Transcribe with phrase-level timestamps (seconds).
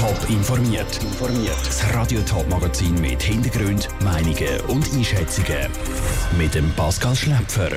[0.00, 0.98] Top informiert.
[1.66, 5.68] Das Radio Top Magazin mit Hintergrund, Meinungen und Einschätzungen
[6.38, 7.68] mit dem Pascal Schläpfer.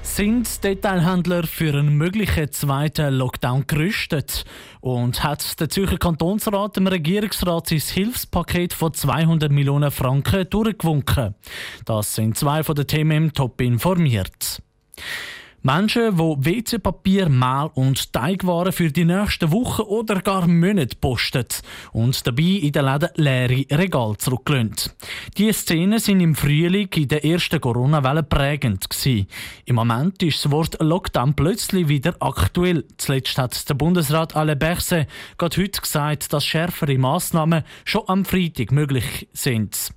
[0.00, 4.46] Sind Detailhändler für einen möglichen zweiten Lockdown gerüstet?
[4.80, 11.34] Und hat der Zürcher Kantonsrat dem Regierungsrat sein Hilfspaket von 200 Millionen Franken durchgewunken?
[11.84, 14.62] Das sind zwei von den Themen im Top informiert.
[15.62, 21.44] Menschen, die WC-Papier, Mehl und Teigwaren für die nächsten Wochen oder gar Monate posten
[21.92, 24.92] und dabei in den Läden leere Regal zurücklassen.
[25.36, 28.88] Diese Szenen sind im Frühling in der ersten Corona-Welle prägend.
[28.88, 29.26] Gewesen.
[29.64, 32.84] Im Moment ist das Wort Lockdown plötzlich wieder aktuell.
[32.96, 38.70] Zuletzt hat der Bundesrat Alain Berset gerade heute gesagt, dass schärfere Massnahmen schon am Freitag
[38.70, 39.90] möglich sind.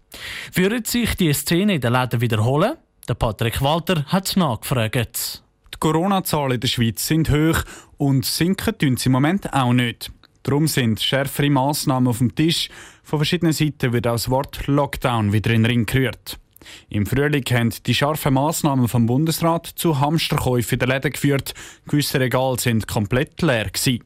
[0.53, 2.77] Würden sich die Szenen in den Läden wiederholen?
[3.07, 5.43] Der Patrick Walter hat nachgefragt.
[5.79, 7.63] Corona-Zahlen in der Schweiz sind hoch
[7.97, 10.11] und sinken tun sie im Moment auch nicht.
[10.43, 12.69] Darum sind schärfere Massnahmen auf dem Tisch.
[13.03, 16.39] Von verschiedenen Seiten wird auch das Wort Lockdown wieder in den Ring gerührt.
[16.89, 21.53] Im Frühling haben die scharfen Massnahmen vom Bundesrat zu Hamsterkäufen in den Läden geführt.
[21.87, 24.03] Gewisse Regale sind komplett leer gewesen.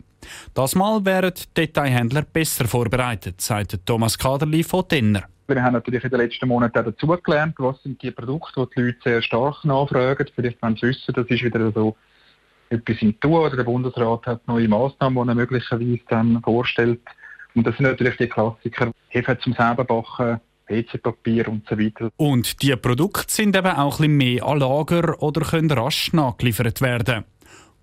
[0.54, 5.24] Das Mal wären die Detailhändler besser vorbereitet, sagt Thomas Kaderli von Tenner.
[5.48, 8.82] Wir haben natürlich in den letzten Monaten auch dazugelernt, was sind die Produkte, die die
[8.82, 10.28] Leute sehr stark nachfragen.
[10.34, 11.96] Vielleicht wenn sie wissen, das ist wieder so
[12.70, 17.02] etwas im Tun oder der Bundesrat hat neue Massnahmen, die er möglicherweise dann vorstellt.
[17.54, 22.10] Und das sind natürlich die Klassiker, Hefe zum selberbacken, WC-Papier und so weiter.
[22.18, 26.82] Und die Produkte sind eben auch ein bisschen mehr an Lager oder können rasch nachgeliefert
[26.82, 27.24] werden.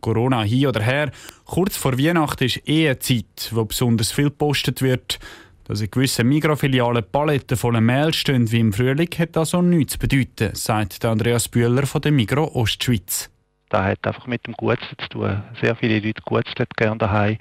[0.03, 1.11] Corona hin oder her,
[1.47, 5.19] kurz vor Weihnachten ist eh eine Zeit, wo besonders viel gepostet wird.
[5.64, 9.98] Dass in gewissen Mikrofilialen Paletten voller Mehl stehen wie im Frühling, hat also nichts zu
[10.00, 13.30] bedeuten, sagt Andreas Bühler von der Migro Ostschweiz.
[13.73, 15.42] Das hat einfach mit dem Gutzeln zu tun.
[15.62, 17.39] Sehr viele Leute gutzeln gerne daheim.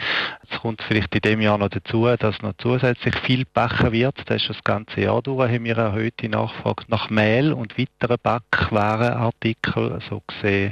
[0.50, 4.16] Es kommt vielleicht in dem Jahr noch dazu, dass noch zusätzlich viel gebacken wird.
[4.28, 5.52] Das ist das ganze Jahr durch.
[5.52, 10.02] Haben wir erhöhte Nachfrage nach Mehl und weiteren Backwarenartikeln.
[10.10, 10.71] So gesehen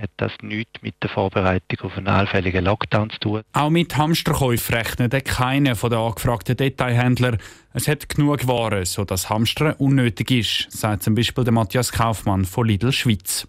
[0.00, 3.42] hat das nichts mit der Vorbereitung auf einen allfälligen Lockdown zu tun.
[3.52, 7.38] Auch mit Hamsterkäufen rechnet keiner der angefragten Detailhändler.
[7.72, 12.66] Es hat genug Waren, sodass Hamstern unnötig ist, sagt zum Beispiel der Matthias Kaufmann von
[12.66, 13.46] Lidl Schweiz.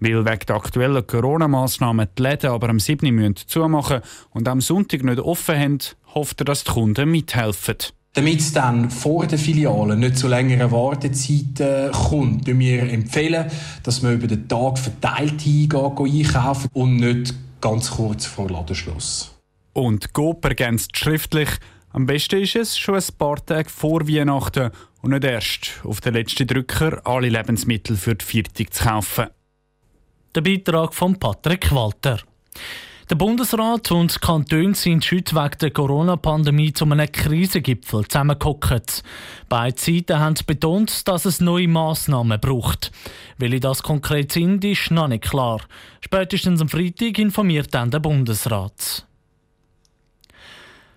[0.00, 3.12] Weil wegen der aktuellen Corona-Massnahmen die Läden aber am 7.
[3.14, 5.78] müssen zumachen und am Sonntag nicht offen haben,
[6.14, 7.76] hofft er, dass die Kunden mithelfen.
[8.18, 13.48] Damit es dann vor der Filiale nicht zu längeren Wartezeiten kommt, empfehlen wir empfehlen,
[13.84, 19.30] dass man über den Tag verteilt hingeht, einkaufen und nicht ganz kurz vor Ladenschluss.
[19.72, 21.48] Und Coop ergänzt schriftlich,
[21.90, 26.14] am besten ist es schon ein paar Tage vor Weihnachten und nicht erst auf den
[26.14, 29.26] letzten Drücker alle Lebensmittel für die Viertig zu kaufen.
[30.34, 32.18] Der Beitrag von Patrick Walter.
[33.10, 38.82] Der Bundesrat und die Kantone sind heute wegen der Corona-Pandemie zu einem Krisengipfel zusammengekommen.
[39.48, 42.92] Beide Seiten haben betont, dass es neue Massnahmen braucht.
[43.38, 45.62] Welche das konkret sind, ist noch nicht klar.
[46.02, 49.07] Spätestens am Freitag informiert dann der Bundesrat.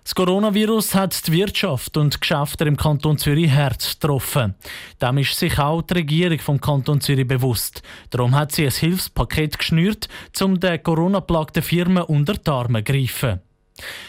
[0.04, 4.56] Das Coronavirus hat die Wirtschaft und Geschäfte im Kanton Zürich hart getroffen.
[5.00, 7.82] Dem ist sich auch die Regierung vom Kanton Zürich bewusst.
[8.10, 10.08] Darum hat sie ein Hilfspaket geschnürt,
[10.40, 13.40] um den Corona-plagten Firmen unter die Arme zu greifen.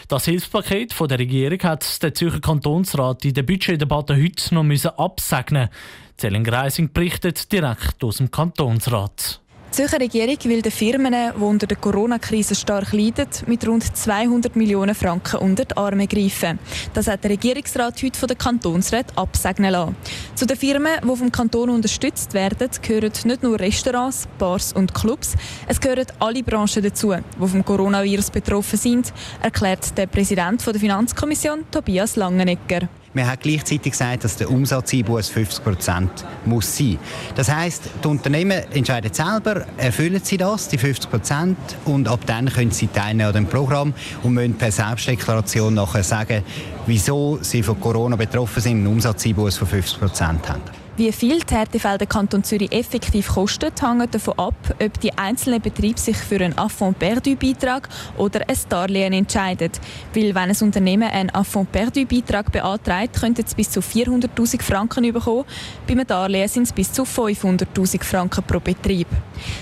[0.08, 5.68] Das Hilfspaket von der Regierung hat der Zürcher Kantonsrat in der Budgetdebatte heute noch absegnen.
[6.16, 9.40] Zellen Greising berichtet direkt aus dem Kantonsrat.
[9.74, 14.54] Die Zürcher Regierung will den Firmen, die unter der Corona-Krise stark leiden, mit rund 200
[14.54, 16.60] Millionen Franken unter die Arme greifen.
[16.92, 19.96] Das hat der Regierungsrat heute von den Kantonsräten absegnen lassen.
[20.36, 25.34] Zu den Firmen, die vom Kanton unterstützt werden, gehören nicht nur Restaurants, Bars und Clubs,
[25.66, 29.12] es gehören alle Branchen dazu, die vom Coronavirus betroffen sind,
[29.42, 32.88] erklärt der Präsident der Finanzkommission Tobias Langenegger.
[33.14, 36.10] Man hat gleichzeitig gesagt, dass der Umsatzeinbuß 50 Prozent
[36.44, 36.98] muss sein.
[37.36, 42.52] Das heißt, die Unternehmen entscheiden selber, erfüllen sie das, die 50 Prozent, und ab dann
[42.52, 46.42] können sie teilnehmen an dem Programm und müssen per Selbstdeklaration nachher sagen,
[46.86, 50.83] wieso sie von Corona betroffen sind, einen Umsatzeinbuß von 50 Prozent haben.
[50.96, 55.98] Wie viel die Härtefälle Kanton Zürich effektiv kostet, hängt davon ab, ob die einzelnen Betriebe
[55.98, 59.72] sich für einen Affront perdu Beitrag oder ein Darlehen entscheiden.
[60.14, 65.12] Weil wenn ein Unternehmen einen Affront perdu Beitrag beantragt, könnte es bis zu 400.000 Franken
[65.12, 65.44] bekommen.
[65.84, 69.08] Bei einem Darlehen sind es bis zu 500.000 Franken pro Betrieb.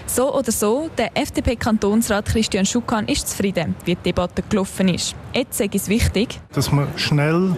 [0.04, 5.14] So oder so, der FDP-Kantonsrat Christian Schukan ist zufrieden, wie die Debatte gelaufen ist.
[5.32, 7.56] Jetzt ist es wichtig, dass wir schnell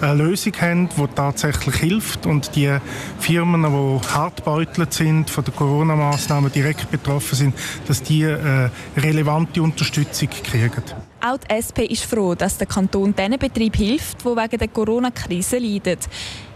[0.00, 2.76] eine Lösung haben, die tatsächlich hilft und die
[3.18, 7.54] Firmen, die hart beutelt sind, von den Corona-Massnahmen direkt betroffen sind,
[7.86, 10.82] dass die eine relevante Unterstützung kriegen.
[11.20, 15.58] auch die SP ist froh, dass der Kanton diesen Betrieb hilft, die wegen der Corona-Krise
[15.58, 15.98] leiden.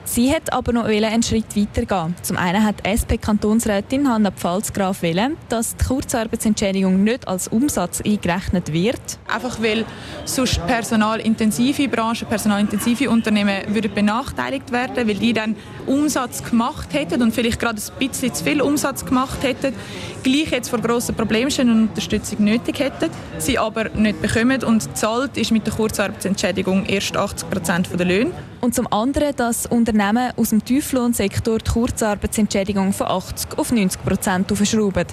[0.05, 2.15] Sie hat aber noch einen Schritt weiter gehen.
[2.23, 9.01] Zum einen hat SP-Kantonsrätin Hanna Pfalzgraf wollen, dass die Kurzarbeitsentschädigung nicht als Umsatz eingerechnet wird.
[9.33, 9.85] Einfach weil
[10.25, 15.55] sonst personalintensive Branchen, personalintensive Unternehmen würden benachteiligt werden, weil die dann
[15.87, 19.75] Umsatz gemacht hätten und vielleicht gerade ein bisschen zu viel Umsatz gemacht hätten,
[20.23, 24.97] gleich jetzt vor grossen Problemen stehen und Unterstützung nötig hätten, sie aber nicht bekommen und
[24.97, 28.33] zahlt ist mit der Kurzarbeitsentschädigung erst 80 Prozent der Löhne.
[28.61, 34.53] Und zum anderen, dass Unternehmen aus dem Tieflohnsektor die Kurzarbeitsentschädigung von 80 auf 90 Prozent
[34.53, 35.07] aufschrauben.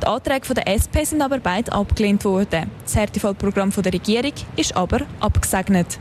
[0.00, 2.70] Die Anträge der SP sind aber beide abgelehnt worden.
[2.82, 5.98] Das Härtefallprogramm der Regierung ist aber abgesegnet.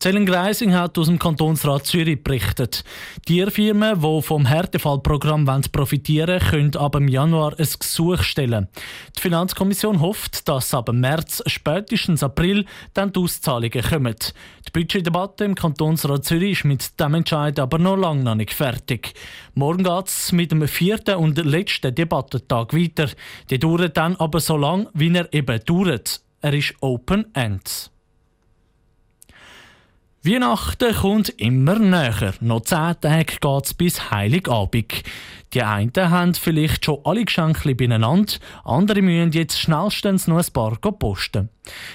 [0.00, 2.84] Zellen Greising hat aus dem Kantonsrat Zürich berichtet.
[3.26, 8.68] Die Firmen, die vom Härtefallprogramm profitieren wollen, können ab Januar ein Gesuch stellen.
[9.16, 12.64] Die Finanzkommission hofft, dass ab März, spätestens April,
[12.94, 14.14] dann die Auszahlungen kommen.
[14.68, 19.14] Die Budgetdebatte im Kantonsrat Zürich ist mit dem Entscheid aber noch lange noch nicht fertig.
[19.54, 23.08] Morgen geht es mit dem vierten und letzten Debattentag weiter.
[23.50, 26.20] Der dauert dann aber so lange, wie er eben dauert.
[26.40, 27.90] Er ist Open End.
[30.28, 32.34] Weihnachten kommt immer näher.
[32.40, 35.02] Noch zehn Tage es bis Heiligabend.
[35.54, 40.76] Die einen haben vielleicht schon alle Geschenke beieinander, andere müssen jetzt schnellstens noch ein paar
[40.76, 41.48] posten.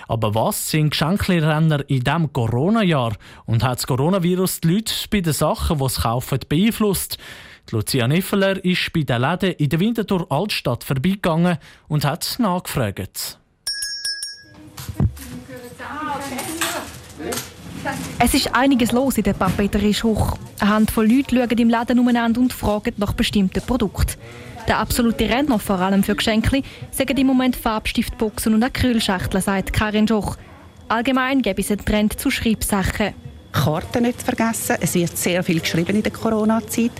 [0.07, 3.13] Aber was sind Geschenkrenner in diesem Corona-Jahr?
[3.45, 7.19] Und hat das Coronavirus die Leute bei den Sachen, die sie kaufen, beeinflusst?
[7.69, 13.37] Die Lucia Niffeler ist bei den Läden in der Winterthur Altstadt vorbeigegangen und hat nachgefragt.
[18.19, 20.37] Es ist einiges los in der Papeterie Hoch.
[20.59, 24.17] Eine Handvoll Leute schauen im Laden umeinander und fragen nach bestimmten Produkten.
[24.67, 30.07] Der absolute Renner, vor allem für Geschenke, sagen im Moment Farbstiftboxen und Acrylschachteln, sagt Karin
[30.07, 30.37] Schoch.
[30.87, 33.13] Allgemein gäbe es einen Trend zu Schreibsachen.
[33.53, 34.75] Karten nicht zu vergessen.
[34.81, 36.91] Es wird sehr viel geschrieben in der Corona-Zeit.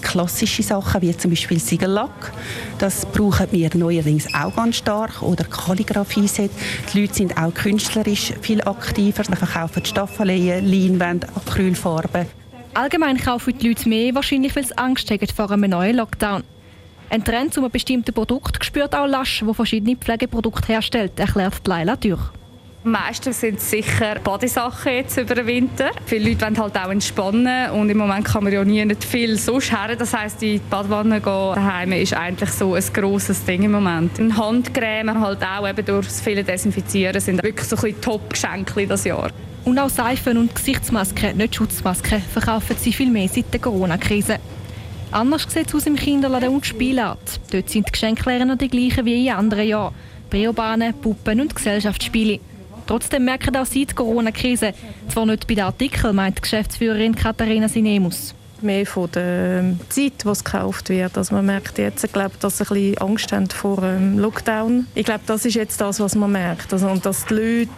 [0.00, 2.32] Klassische Sachen wie zum Beispiel Siegellack,
[2.78, 5.22] das brauchen wir neuerdings auch ganz stark.
[5.22, 6.50] Oder Kalligrafie-Set.
[6.92, 9.24] Die Leute sind auch künstlerisch viel aktiver.
[9.26, 12.26] Wir verkaufen Staffeleien, Leinwände, Acrylfarben.
[12.74, 16.44] Allgemein kaufen die Leute mehr, wahrscheinlich weil sie Angst haben vor einem neuen Lockdown.
[17.10, 21.96] Ein Trend zu einem bestimmten Produkt spürt auch Lasch, wo verschiedene Pflegeprodukte herstellt, erklärt Leila
[21.96, 22.32] Dürr.
[22.84, 25.90] Am meisten sind sicher Badesachen jetzt über den Winter.
[26.04, 29.38] Viele Leute wollen halt auch entspannen und im Moment kann man ja nie nicht viel
[29.38, 29.94] sonst her.
[29.94, 34.18] Das heisst, in die Badwanne gehen daheim ist eigentlich so ein grosses Ding im Moment.
[34.18, 39.04] Eine Handcreme halt auch eben durch das viele Desinfizieren sind wirklich so ein Top-Geschenke das
[39.04, 39.30] Jahr.
[39.64, 44.40] Und auch Seifen und Gesichtsmasken, nicht Schutzmasken, verkaufen sie viel mehr seit der Corona-Krise.
[45.12, 47.38] Anders sieht es aus im Kinderladen und Spielart.
[47.52, 49.94] Dort sind die Geschenklehrer noch die gleichen wie in anderen Jahren.
[50.30, 52.40] Briobahnen, Puppen und Gesellschaftsspiele.
[52.86, 54.72] Trotzdem merken auch Sie die Corona-Krise.
[55.08, 60.24] Zwar nicht bei den Artikeln, meint die Geschäftsführerin Katharina Sinemus mehr von der ähm, Zeit,
[60.24, 61.18] die gekauft wird.
[61.18, 64.18] Also man merkt jetzt, ich glaube, dass sie ein bisschen Angst haben vor dem ähm,
[64.18, 64.86] Lockdown.
[64.94, 66.72] Ich glaube, das ist jetzt das, was man merkt.
[66.72, 67.68] Also, und dass die Leute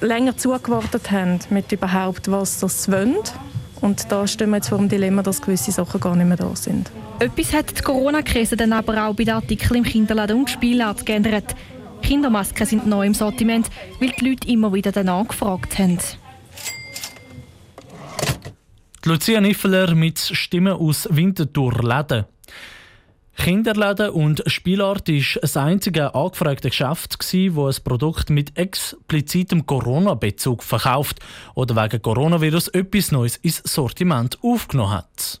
[0.00, 3.16] länger zugewartet haben mit überhaupt, was sie wollen.
[3.80, 6.54] Und da stehen wir jetzt vor dem Dilemma, dass gewisse Sachen gar nicht mehr da
[6.56, 6.90] sind.
[7.18, 11.54] Etwas hat die Corona-Krise dann aber auch bei den Artikeln im Kinderladen und Spielart geändert.
[12.02, 13.68] Kindermasken sind neu im Sortiment,
[14.00, 15.98] weil die Leute immer wieder danach gefragt haben.
[19.04, 22.24] Lucia Niffeler mit Stimmen aus Winterthur Läden.
[23.36, 31.20] Kinderläden und Spielart war das einzige angefragte Geschäft, das ein Produkt mit explizitem Corona-Bezug verkauft
[31.54, 35.40] oder wegen Coronavirus etwas Neues ins Sortiment aufgenommen hat.